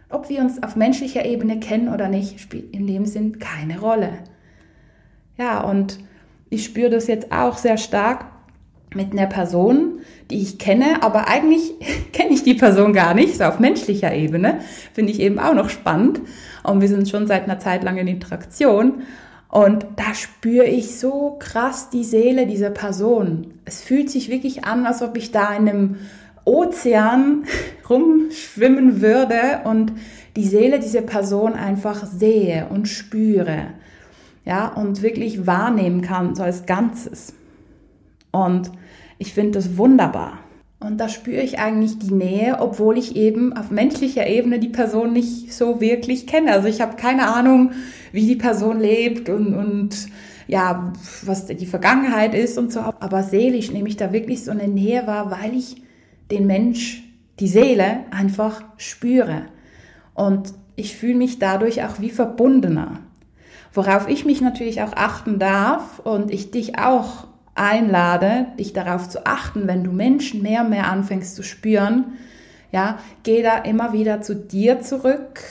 Ob 0.10 0.30
wir 0.30 0.40
uns 0.40 0.64
auf 0.64 0.76
menschlicher 0.76 1.26
Ebene 1.26 1.60
kennen 1.60 1.90
oder 1.90 2.08
nicht, 2.08 2.40
spielt 2.40 2.74
in 2.74 2.88
dem 2.88 3.06
Sinn 3.06 3.38
keine 3.40 3.80
Rolle. 3.80 4.12
Ja, 5.38 5.62
und 5.62 6.00
ich 6.50 6.64
spüre 6.64 6.90
das 6.90 7.08
jetzt 7.08 7.32
auch 7.32 7.58
sehr 7.58 7.78
stark 7.78 8.26
mit 8.96 9.12
einer 9.12 9.28
Person, 9.28 10.00
die 10.30 10.42
ich 10.42 10.58
kenne, 10.58 11.02
aber 11.02 11.28
eigentlich 11.28 11.74
kenne 12.14 12.32
ich 12.32 12.44
die 12.44 12.54
Person 12.54 12.94
gar 12.94 13.14
nicht, 13.14 13.38
so 13.38 13.44
auf 13.44 13.60
menschlicher 13.60 14.14
Ebene, 14.14 14.60
finde 14.94 15.12
ich 15.12 15.20
eben 15.20 15.40
auch 15.40 15.54
noch 15.54 15.70
spannend. 15.70 16.22
Und 16.64 16.82
wir 16.82 16.88
sind 16.88 17.10
schon 17.10 17.28
seit 17.28 17.44
einer 17.44 17.60
Zeit 17.60 17.84
lang 17.84 17.98
in 17.98 18.08
Interaktion. 18.08 19.04
Und 19.50 19.86
da 19.96 20.14
spüre 20.14 20.66
ich 20.66 20.98
so 20.98 21.38
krass 21.40 21.90
die 21.90 22.04
Seele 22.04 22.48
dieser 22.48 22.72
Person. 22.72 23.54
Es 23.64 23.82
fühlt 23.82 24.10
sich 24.10 24.30
wirklich 24.30 24.66
an, 24.66 24.86
als 24.86 25.02
ob 25.02 25.16
ich 25.16 25.32
da 25.32 25.54
in 25.54 25.70
einem 25.70 25.96
Ozean 26.44 27.46
rumschwimmen 27.90 29.02
würde 29.02 29.62
und 29.64 29.94
die 30.36 30.46
Seele 30.46 30.80
dieser 30.80 31.02
Person 31.02 31.54
einfach 31.54 32.06
sehe 32.06 32.68
und 32.70 32.88
spüre. 32.88 33.68
Ja, 34.44 34.68
und 34.68 35.02
wirklich 35.02 35.48
wahrnehmen 35.48 36.02
kann, 36.02 36.36
so 36.36 36.44
als 36.44 36.66
Ganzes. 36.66 37.34
Und 38.32 38.72
ich 39.18 39.34
finde 39.34 39.52
das 39.52 39.78
wunderbar. 39.78 40.40
Und 40.80 40.98
da 40.98 41.10
spüre 41.10 41.42
ich 41.42 41.58
eigentlich 41.58 41.98
die 42.00 42.14
Nähe, 42.14 42.58
obwohl 42.60 42.98
ich 42.98 43.16
eben 43.16 43.56
auf 43.58 43.72
menschlicher 43.72 44.28
Ebene 44.28 44.60
die 44.60 44.70
Person 44.70 45.14
nicht 45.14 45.54
so 45.54 45.82
wirklich 45.82 46.28
kenne. 46.28 46.52
Also 46.52 46.68
ich 46.68 46.82
habe 46.82 46.96
keine 46.96 47.28
Ahnung, 47.28 47.72
wie 48.12 48.28
die 48.28 48.36
Person 48.36 48.80
lebt 48.80 49.30
und, 49.30 49.54
und 49.56 50.10
ja, 50.48 50.94
was 51.24 51.48
die 51.48 51.66
Vergangenheit 51.66 52.36
ist 52.36 52.58
und 52.58 52.72
so. 52.72 52.82
Aber 52.82 53.24
seelisch 53.24 53.72
nehme 53.72 53.90
ich 53.90 53.98
da 53.98 54.12
wirklich 54.14 54.44
so 54.44 54.52
eine 54.52 54.68
Nähe 54.68 55.08
wahr, 55.08 55.32
weil 55.32 55.58
ich 55.58 55.82
den 56.30 56.46
Mensch, 56.46 57.04
die 57.40 57.48
Seele 57.48 58.02
einfach 58.12 58.64
spüre. 58.78 59.44
Und 60.14 60.54
ich 60.76 60.96
fühle 60.96 61.16
mich 61.16 61.40
dadurch 61.40 61.84
auch 61.84 62.00
wie 62.00 62.10
verbundener. 62.10 63.00
Worauf 63.74 64.08
ich 64.08 64.26
mich 64.26 64.42
natürlich 64.42 64.82
auch 64.82 64.94
achten 64.94 65.40
darf 65.40 66.00
und 66.00 66.32
ich 66.32 66.52
dich 66.52 66.78
auch 66.78 67.28
einlade, 67.56 68.48
dich 68.60 68.74
darauf 68.74 69.10
zu 69.10 69.26
achten, 69.26 69.68
wenn 69.68 69.84
du 69.84 69.92
Menschen 69.92 70.42
mehr 70.42 70.62
und 70.62 70.70
mehr 70.70 70.92
anfängst 70.92 71.36
zu 71.36 71.44
spüren, 71.44 72.14
ja, 72.72 73.00
geh 73.24 73.42
da 73.42 73.58
immer 73.60 73.94
wieder 73.94 74.22
zu 74.22 74.36
dir 74.36 74.82
zurück 74.82 75.42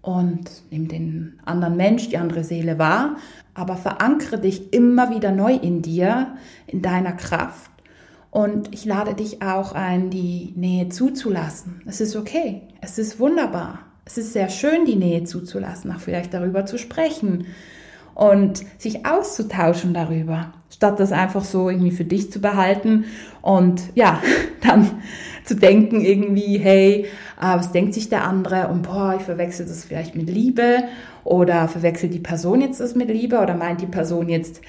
und 0.00 0.50
nimm 0.70 0.88
den 0.88 1.38
anderen 1.44 1.76
Mensch, 1.76 2.08
die 2.08 2.16
andere 2.16 2.44
Seele 2.44 2.78
wahr, 2.78 3.16
aber 3.54 3.76
verankere 3.76 4.38
dich 4.38 4.72
immer 4.72 5.14
wieder 5.14 5.30
neu 5.30 5.52
in 5.54 5.82
dir, 5.82 6.34
in 6.66 6.80
deiner 6.80 7.12
Kraft. 7.12 7.70
Und 8.30 8.72
ich 8.72 8.86
lade 8.86 9.14
dich 9.14 9.42
auch 9.42 9.72
ein, 9.72 10.08
die 10.08 10.54
Nähe 10.56 10.88
zuzulassen. 10.88 11.82
Es 11.86 12.00
ist 12.00 12.16
okay. 12.16 12.62
Es 12.80 12.96
ist 12.96 13.20
wunderbar. 13.20 13.80
Es 14.06 14.16
ist 14.16 14.32
sehr 14.32 14.48
schön, 14.48 14.86
die 14.86 14.96
Nähe 14.96 15.24
zuzulassen, 15.24 15.92
auch 15.92 16.00
vielleicht 16.00 16.32
darüber 16.32 16.64
zu 16.64 16.78
sprechen 16.78 17.46
und 18.14 18.62
sich 18.78 19.06
auszutauschen 19.06 19.94
darüber, 19.94 20.52
statt 20.72 20.98
das 20.98 21.12
einfach 21.12 21.44
so 21.44 21.68
irgendwie 21.68 21.90
für 21.90 22.04
dich 22.04 22.32
zu 22.32 22.40
behalten 22.40 23.04
und 23.42 23.82
ja, 23.94 24.20
dann 24.62 25.02
zu 25.44 25.54
denken 25.54 26.00
irgendwie, 26.00 26.58
hey, 26.58 27.06
äh, 27.40 27.56
was 27.56 27.72
denkt 27.72 27.94
sich 27.94 28.08
der 28.08 28.24
andere 28.24 28.68
und 28.68 28.82
boah, 28.82 29.14
ich 29.18 29.22
verwechsel 29.22 29.66
das 29.66 29.84
vielleicht 29.84 30.14
mit 30.14 30.28
Liebe 30.28 30.84
oder 31.24 31.68
verwechselt 31.68 32.14
die 32.14 32.20
Person 32.20 32.60
jetzt 32.60 32.80
das 32.80 32.94
mit 32.94 33.08
Liebe 33.08 33.38
oder 33.40 33.54
meint 33.54 33.80
die 33.80 33.86
Person 33.86 34.28
jetzt, 34.28 34.60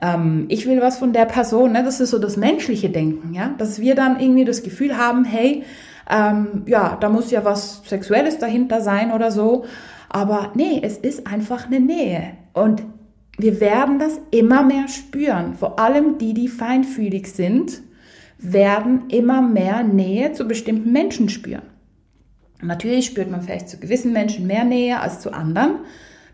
ähm, 0.00 0.46
ich 0.48 0.66
will 0.66 0.80
was 0.80 0.98
von 0.98 1.12
der 1.12 1.26
Person, 1.26 1.72
ne? 1.72 1.84
das 1.84 2.00
ist 2.00 2.10
so 2.10 2.18
das 2.18 2.36
menschliche 2.36 2.88
Denken, 2.88 3.34
ja, 3.34 3.54
dass 3.58 3.80
wir 3.80 3.94
dann 3.94 4.18
irgendwie 4.18 4.44
das 4.44 4.62
Gefühl 4.62 4.96
haben, 4.96 5.24
hey, 5.24 5.64
ähm, 6.08 6.62
ja, 6.66 6.96
da 7.00 7.08
muss 7.08 7.30
ja 7.30 7.44
was 7.44 7.82
Sexuelles 7.84 8.38
dahinter 8.38 8.80
sein 8.80 9.12
oder 9.12 9.30
so, 9.30 9.64
aber 10.08 10.50
nee, 10.54 10.80
es 10.82 10.98
ist 10.98 11.26
einfach 11.26 11.66
eine 11.66 11.78
Nähe. 11.78 12.32
Und 12.52 12.82
wir 13.42 13.60
werden 13.60 13.98
das 13.98 14.20
immer 14.30 14.62
mehr 14.62 14.88
spüren. 14.88 15.54
Vor 15.54 15.78
allem 15.78 16.18
die, 16.18 16.34
die 16.34 16.48
feinfühlig 16.48 17.28
sind, 17.28 17.82
werden 18.38 19.08
immer 19.08 19.42
mehr 19.42 19.82
Nähe 19.82 20.32
zu 20.32 20.46
bestimmten 20.46 20.92
Menschen 20.92 21.28
spüren. 21.28 21.62
Natürlich 22.62 23.06
spürt 23.06 23.30
man 23.30 23.42
vielleicht 23.42 23.68
zu 23.68 23.78
gewissen 23.78 24.12
Menschen 24.12 24.46
mehr 24.46 24.64
Nähe 24.64 25.00
als 25.00 25.20
zu 25.20 25.32
anderen. 25.32 25.80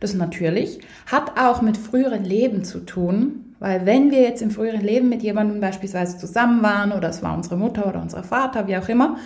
Das 0.00 0.14
natürlich 0.14 0.80
hat 1.06 1.38
auch 1.38 1.62
mit 1.62 1.76
früheren 1.76 2.24
Leben 2.24 2.64
zu 2.64 2.80
tun, 2.80 3.54
weil 3.58 3.86
wenn 3.86 4.10
wir 4.10 4.22
jetzt 4.22 4.42
im 4.42 4.50
früheren 4.50 4.82
Leben 4.82 5.08
mit 5.08 5.22
jemandem 5.22 5.60
beispielsweise 5.60 6.18
zusammen 6.18 6.62
waren 6.62 6.92
oder 6.92 7.08
es 7.08 7.22
war 7.22 7.36
unsere 7.36 7.56
Mutter 7.56 7.86
oder 7.86 8.02
unser 8.02 8.22
Vater, 8.22 8.68
wie 8.68 8.76
auch 8.76 8.88
immer, 8.88 9.16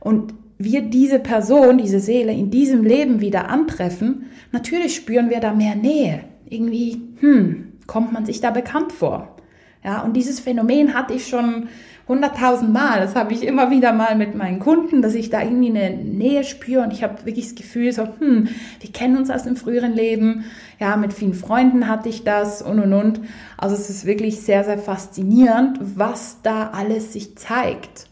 und 0.00 0.34
wir 0.58 0.82
diese 0.82 1.20
Person, 1.20 1.78
diese 1.78 2.00
Seele 2.00 2.32
in 2.32 2.50
diesem 2.50 2.82
Leben 2.82 3.20
wieder 3.20 3.48
antreffen, 3.48 4.26
natürlich 4.50 4.96
spüren 4.96 5.30
wir 5.30 5.40
da 5.40 5.54
mehr 5.54 5.76
Nähe 5.76 6.24
irgendwie, 6.50 7.00
hm, 7.20 7.72
kommt 7.86 8.12
man 8.12 8.26
sich 8.26 8.40
da 8.40 8.50
bekannt 8.50 8.92
vor. 8.92 9.36
Ja, 9.84 10.02
und 10.02 10.14
dieses 10.14 10.40
Phänomen 10.40 10.94
hatte 10.94 11.14
ich 11.14 11.28
schon 11.28 11.68
hunderttausend 12.08 12.72
Mal. 12.72 13.00
Das 13.00 13.14
habe 13.14 13.32
ich 13.32 13.44
immer 13.44 13.70
wieder 13.70 13.92
mal 13.92 14.16
mit 14.16 14.34
meinen 14.34 14.58
Kunden, 14.58 15.02
dass 15.02 15.14
ich 15.14 15.30
da 15.30 15.42
irgendwie 15.42 15.68
eine 15.68 15.96
Nähe 15.96 16.42
spüre 16.42 16.82
und 16.82 16.92
ich 16.92 17.02
habe 17.02 17.24
wirklich 17.26 17.46
das 17.46 17.54
Gefühl 17.54 17.92
so, 17.92 18.08
hm, 18.18 18.48
wir 18.80 18.92
kennen 18.92 19.16
uns 19.16 19.30
aus 19.30 19.44
dem 19.44 19.56
früheren 19.56 19.92
Leben. 19.92 20.44
Ja, 20.80 20.96
mit 20.96 21.12
vielen 21.12 21.34
Freunden 21.34 21.86
hatte 21.86 22.08
ich 22.08 22.24
das 22.24 22.62
und 22.62 22.80
und 22.80 22.92
und. 22.92 23.20
Also 23.56 23.76
es 23.76 23.90
ist 23.90 24.06
wirklich 24.06 24.40
sehr, 24.40 24.64
sehr 24.64 24.78
faszinierend, 24.78 25.78
was 25.80 26.38
da 26.42 26.70
alles 26.70 27.12
sich 27.12 27.36
zeigt. 27.36 28.07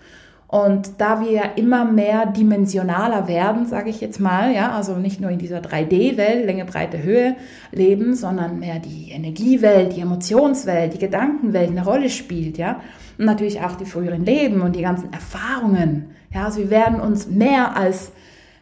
Und 0.56 0.92
da 1.02 1.20
wir 1.20 1.30
ja 1.30 1.42
immer 1.56 1.84
mehr 1.84 2.24
dimensionaler 2.24 3.28
werden, 3.28 3.66
sage 3.66 3.90
ich 3.90 4.00
jetzt 4.00 4.20
mal, 4.20 4.54
ja, 4.54 4.72
also 4.72 4.94
nicht 4.94 5.20
nur 5.20 5.28
in 5.28 5.38
dieser 5.38 5.58
3D-Welt, 5.58 6.46
Länge, 6.46 6.64
Breite, 6.64 7.02
Höhe 7.02 7.36
leben, 7.72 8.14
sondern 8.14 8.58
mehr 8.58 8.78
die 8.78 9.10
Energiewelt, 9.10 9.94
die 9.94 10.00
Emotionswelt, 10.00 10.94
die 10.94 10.98
Gedankenwelt 10.98 11.68
eine 11.68 11.84
Rolle 11.84 12.08
spielt, 12.08 12.56
ja. 12.56 12.80
Und 13.18 13.26
natürlich 13.26 13.60
auch 13.60 13.76
die 13.76 13.84
früheren 13.84 14.24
Leben 14.24 14.62
und 14.62 14.76
die 14.76 14.80
ganzen 14.80 15.12
Erfahrungen. 15.12 16.12
Ja, 16.32 16.46
also 16.46 16.60
wir 16.60 16.70
werden 16.70 17.00
uns 17.00 17.28
mehr 17.28 17.76
als 17.76 18.12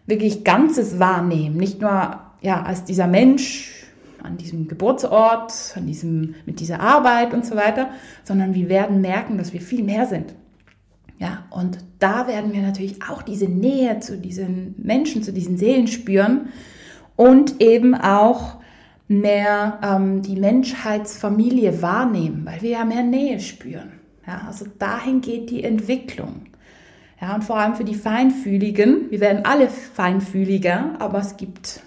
wirklich 0.05 0.43
Ganzes 0.43 0.99
wahrnehmen, 0.99 1.59
nicht 1.59 1.81
nur 1.81 2.19
ja 2.41 2.63
als 2.65 2.83
dieser 2.83 3.07
Mensch 3.07 3.85
an 4.21 4.37
diesem 4.37 4.67
Geburtsort, 4.67 5.53
an 5.77 5.87
diesem 5.87 6.35
mit 6.45 6.59
dieser 6.59 6.81
Arbeit 6.81 7.33
und 7.33 7.47
so 7.47 7.55
weiter, 7.55 7.91
sondern 8.25 8.53
wir 8.53 8.69
werden 8.69 9.01
merken, 9.01 9.39
dass 9.39 9.53
wir 9.53 9.61
viel 9.61 9.85
mehr 9.85 10.07
sind. 10.07 10.35
Ja, 11.18 11.44
und 11.50 11.78
da 11.99 12.26
werden 12.26 12.52
wir 12.52 12.62
natürlich 12.62 13.02
auch 13.09 13.23
diese 13.23 13.47
Nähe 13.47 14.00
zu 14.00 14.18
diesen 14.18 14.75
Menschen, 14.78 15.23
zu 15.23 15.33
diesen 15.33 15.56
Seelen 15.56 15.87
spüren 15.87 16.49
und 17.16 17.61
eben 17.61 17.94
auch 17.94 18.56
mehr 19.06 19.78
ähm, 19.83 20.23
die 20.23 20.37
Menschheitsfamilie 20.37 21.83
wahrnehmen, 21.83 22.44
weil 22.44 22.62
wir 22.62 22.71
ja 22.71 22.85
mehr 22.85 23.02
Nähe 23.02 23.38
spüren. 23.40 23.92
Ja, 24.26 24.42
also 24.47 24.66
dahin 24.78 25.21
geht 25.21 25.50
die 25.50 25.62
Entwicklung. 25.62 26.47
Ja, 27.21 27.35
und 27.35 27.44
vor 27.44 27.56
allem 27.59 27.75
für 27.75 27.85
die 27.85 27.94
Feinfühligen, 27.94 29.11
wir 29.11 29.21
werden 29.21 29.44
alle 29.44 29.68
feinfühliger, 29.68 30.97
aber 30.99 31.18
es 31.18 31.37
gibt 31.37 31.80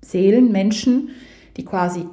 Seelen, 0.00 0.50
Menschen, 0.50 1.10
die 1.56 1.64
quasi 1.64 2.06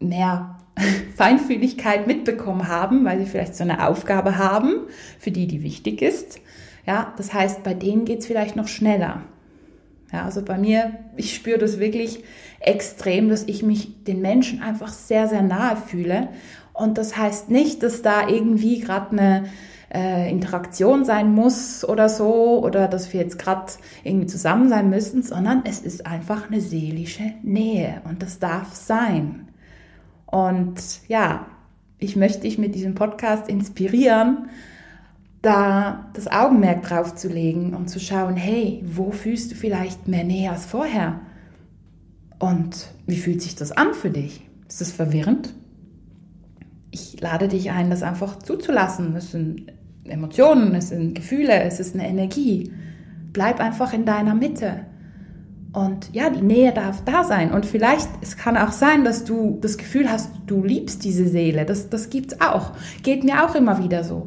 mehr 0.00 0.59
Feinfühligkeit 1.16 2.06
mitbekommen 2.06 2.68
haben, 2.68 3.04
weil 3.04 3.18
sie 3.18 3.26
vielleicht 3.26 3.56
so 3.56 3.64
eine 3.64 3.86
Aufgabe 3.86 4.38
haben, 4.38 4.74
für 5.18 5.30
die 5.30 5.46
die 5.46 5.62
wichtig 5.62 6.02
ist. 6.02 6.40
Ja, 6.86 7.12
das 7.16 7.32
heißt, 7.32 7.62
bei 7.62 7.74
denen 7.74 8.04
geht 8.04 8.20
es 8.20 8.26
vielleicht 8.26 8.56
noch 8.56 8.68
schneller. 8.68 9.22
Ja, 10.12 10.24
also 10.24 10.42
bei 10.42 10.58
mir, 10.58 10.92
ich 11.16 11.34
spüre 11.34 11.58
das 11.58 11.78
wirklich 11.78 12.24
extrem, 12.58 13.28
dass 13.28 13.44
ich 13.44 13.62
mich 13.62 14.04
den 14.04 14.20
Menschen 14.20 14.60
einfach 14.60 14.92
sehr, 14.92 15.28
sehr 15.28 15.42
nahe 15.42 15.76
fühle. 15.76 16.28
Und 16.72 16.98
das 16.98 17.16
heißt 17.16 17.50
nicht, 17.50 17.82
dass 17.82 18.02
da 18.02 18.28
irgendwie 18.28 18.80
gerade 18.80 19.10
eine 19.12 19.44
äh, 19.92 20.30
Interaktion 20.30 21.04
sein 21.04 21.32
muss 21.32 21.84
oder 21.84 22.08
so 22.08 22.64
oder 22.64 22.88
dass 22.88 23.12
wir 23.12 23.20
jetzt 23.20 23.38
gerade 23.38 23.72
irgendwie 24.02 24.26
zusammen 24.26 24.68
sein 24.68 24.88
müssen, 24.90 25.22
sondern 25.22 25.62
es 25.64 25.80
ist 25.80 26.06
einfach 26.06 26.50
eine 26.50 26.60
seelische 26.60 27.34
Nähe 27.42 28.00
und 28.08 28.22
das 28.22 28.38
darf 28.38 28.74
sein. 28.74 29.49
Und 30.30 30.80
ja, 31.08 31.46
ich 31.98 32.16
möchte 32.16 32.40
dich 32.40 32.58
mit 32.58 32.74
diesem 32.74 32.94
Podcast 32.94 33.48
inspirieren, 33.48 34.48
da 35.42 36.10
das 36.14 36.28
Augenmerk 36.28 36.82
drauf 36.82 37.14
zu 37.14 37.28
legen 37.28 37.74
und 37.74 37.88
zu 37.88 37.98
schauen, 37.98 38.36
hey, 38.36 38.82
wo 38.86 39.10
fühlst 39.10 39.50
du 39.50 39.54
vielleicht 39.54 40.06
mehr 40.06 40.24
Nähe 40.24 40.50
als 40.50 40.66
vorher? 40.66 41.20
Und 42.38 42.88
wie 43.06 43.16
fühlt 43.16 43.42
sich 43.42 43.54
das 43.54 43.72
an 43.72 43.94
für 43.94 44.10
dich? 44.10 44.46
Ist 44.68 44.80
das 44.80 44.92
verwirrend? 44.92 45.54
Ich 46.90 47.20
lade 47.20 47.48
dich 47.48 47.70
ein, 47.70 47.90
das 47.90 48.02
einfach 48.02 48.38
zuzulassen. 48.38 49.14
Es 49.16 49.32
sind 49.32 49.72
Emotionen, 50.04 50.74
es 50.74 50.88
sind 50.88 51.14
Gefühle, 51.14 51.62
es 51.62 51.80
ist 51.80 51.94
eine 51.94 52.08
Energie. 52.08 52.72
Bleib 53.32 53.60
einfach 53.60 53.92
in 53.92 54.04
deiner 54.04 54.34
Mitte. 54.34 54.86
Und 55.72 56.12
ja, 56.12 56.30
die 56.30 56.42
Nähe 56.42 56.72
darf 56.72 57.04
da 57.04 57.22
sein. 57.22 57.52
Und 57.52 57.64
vielleicht, 57.64 58.08
es 58.20 58.36
kann 58.36 58.56
auch 58.56 58.72
sein, 58.72 59.04
dass 59.04 59.24
du 59.24 59.58
das 59.60 59.78
Gefühl 59.78 60.10
hast, 60.10 60.30
du 60.46 60.64
liebst 60.64 61.04
diese 61.04 61.28
Seele. 61.28 61.64
Das, 61.64 61.88
das 61.88 62.06
es 62.06 62.40
auch. 62.40 62.72
Geht 63.02 63.22
mir 63.22 63.44
auch 63.44 63.54
immer 63.54 63.82
wieder 63.82 64.02
so. 64.02 64.26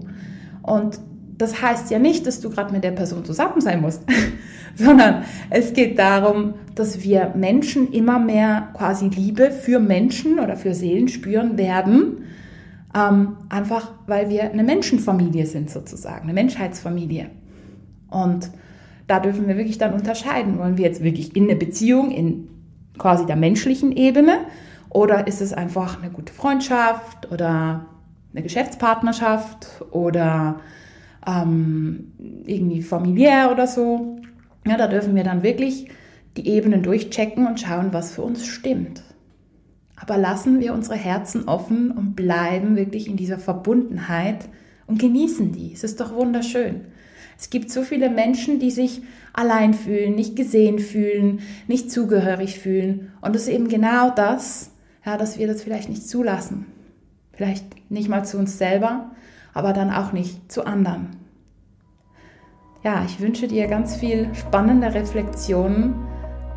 Und 0.62 1.00
das 1.38 1.62
heißt 1.62 1.91
ja 1.91 2.00
nicht, 2.00 2.25
dass 2.25 2.39
du 2.39 2.50
gerade 2.50 2.71
mit 2.71 2.83
der 2.83 2.91
Person 2.91 3.25
zusammen 3.25 3.59
sein 3.59 3.81
musst, 3.81 4.03
sondern 4.75 5.23
es 5.50 5.73
geht 5.73 6.00
darum, 6.00 6.53
dass 6.75 7.03
wir 7.03 7.33
Menschen 7.35 7.91
immer 7.91 8.19
mehr 8.19 8.69
quasi 8.73 9.09
Liebe 9.09 9.51
für 9.51 9.79
Menschen 9.79 10.39
oder 10.39 10.55
für 10.55 10.73
Seelen 10.73 11.09
spüren 11.09 11.57
werden. 11.57 12.25
Ähm, 12.95 13.38
einfach 13.50 13.91
weil 14.07 14.29
wir 14.29 14.43
eine 14.51 14.63
Menschenfamilie 14.63 15.45
sind 15.45 15.69
sozusagen, 15.69 16.23
eine 16.23 16.33
Menschheitsfamilie. 16.33 17.31
Und 18.09 18.50
da 19.07 19.19
dürfen 19.19 19.48
wir 19.48 19.57
wirklich 19.57 19.77
dann 19.77 19.93
unterscheiden. 19.93 20.57
Wollen 20.60 20.77
wir 20.77 20.86
jetzt 20.86 21.03
wirklich 21.03 21.36
in 21.36 21.43
eine 21.43 21.55
Beziehung, 21.55 22.12
in 22.12 22.48
quasi 22.98 23.25
der 23.25 23.36
menschlichen 23.36 23.91
Ebene, 23.91 24.39
oder 24.89 25.27
ist 25.27 25.41
es 25.41 25.53
einfach 25.53 26.01
eine 26.01 26.12
gute 26.12 26.31
Freundschaft 26.31 27.31
oder 27.31 27.88
eine 28.31 28.43
Geschäftspartnerschaft 28.43 29.83
oder 29.91 30.60
ähm, 31.25 32.12
irgendwie 32.45 32.83
familiär 32.83 33.50
oder 33.51 33.65
so? 33.65 34.17
Ja, 34.67 34.77
da 34.77 34.88
dürfen 34.88 35.15
wir 35.15 35.24
dann 35.24 35.41
wirklich 35.41 35.89
die 36.38 36.48
Ebenen 36.48 36.83
durchchecken 36.83 37.48
und 37.48 37.60
schauen, 37.60 37.91
was 37.91 38.12
für 38.12 38.22
uns 38.22 38.45
stimmt. 38.45 39.03
Aber 39.95 40.17
lassen 40.17 40.60
wir 40.60 40.74
unsere 40.74 40.95
Herzen 40.95 41.48
offen 41.48 41.91
und 41.91 42.15
bleiben 42.15 42.75
wirklich 42.75 43.07
in 43.07 43.17
dieser 43.17 43.39
Verbundenheit 43.39 44.50
und 44.86 45.00
genießen 45.00 45.51
die. 45.51 45.74
Es 45.74 45.83
ist 45.83 46.00
doch 46.00 46.13
wunderschön. 46.13 46.81
Es 47.43 47.50
gibt 47.50 47.71
so 47.71 47.81
viele 47.81 48.09
Menschen, 48.09 48.57
die 48.57 48.71
sich 48.71 49.01
allein 49.33 49.73
fühlen, 49.73 50.15
nicht 50.15 50.38
gesehen 50.38 50.79
fühlen, 50.79 51.41
nicht 51.67 51.91
zugehörig 51.91 52.57
fühlen. 52.57 53.12
Und 53.19 53.35
es 53.35 53.43
ist 53.43 53.47
eben 53.50 53.67
genau 53.67 54.12
das, 54.12 54.71
ja, 55.05 55.17
dass 55.17 55.38
wir 55.38 55.45
das 55.45 55.62
vielleicht 55.62 55.89
nicht 55.89 56.07
zulassen. 56.07 56.67
Vielleicht 57.33 57.91
nicht 57.91 58.07
mal 58.07 58.23
zu 58.23 58.38
uns 58.38 58.57
selber, 58.57 59.12
aber 59.53 59.73
dann 59.73 59.91
auch 59.91 60.13
nicht 60.13 60.50
zu 60.50 60.65
anderen. 60.65 61.17
Ja, 62.81 63.03
ich 63.05 63.19
wünsche 63.19 63.50
dir 63.50 63.67
ganz 63.67 63.97
viel 63.97 64.33
spannende 64.33 64.93
Reflexionen 64.93 65.95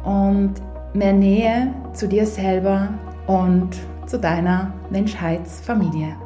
und 0.05 0.55
mehr 0.95 1.14
Nähe 1.14 1.75
zu 1.95 2.07
dir 2.07 2.26
selber 2.26 2.90
und 3.26 3.71
zu 4.07 4.21
deiner 4.21 4.73
Menschheitsfamilie. 4.90 6.25